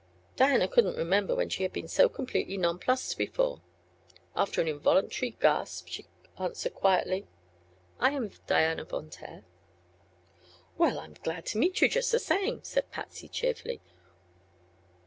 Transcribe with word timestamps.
Diana 0.35 0.67
couldn't 0.67 0.95
remember 0.97 1.35
when 1.35 1.49
she 1.49 1.61
had 1.61 1.71
been 1.71 1.87
so 1.87 2.09
completely 2.09 2.57
nonplused 2.57 3.15
before. 3.19 3.61
After 4.35 4.59
an 4.59 4.67
involuntary 4.67 5.37
gasp 5.39 5.89
she 5.89 6.07
answered 6.39 6.73
quietly: 6.73 7.27
"I 7.99 8.09
am 8.13 8.31
Diana 8.47 8.83
Von 8.83 9.11
Taer." 9.11 9.45
"Well, 10.75 10.97
I'm 10.97 11.13
glad 11.13 11.45
to 11.53 11.59
meet 11.59 11.81
you, 11.81 11.87
just 11.87 12.11
the 12.11 12.17
same," 12.17 12.63
said 12.63 12.89
Patsy, 12.89 13.27
cheerfully. 13.29 13.79